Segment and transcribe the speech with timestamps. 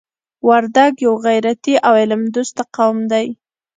[0.47, 3.27] وردګ یو غیرتي او علم دوسته قوم دی.